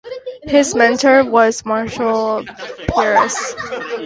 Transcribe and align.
His 0.47 0.73
mentor 0.73 1.23
was 1.23 1.63
Marshall 1.63 2.43
Pearce. 2.87 3.53